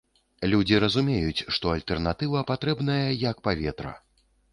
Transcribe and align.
Людзі 0.51 0.77
разумеюць, 0.83 1.45
што 1.57 1.71
альтэрнатыва 1.73 2.41
патрэбная, 2.53 3.05
як 3.29 3.45
паветра! 3.49 3.93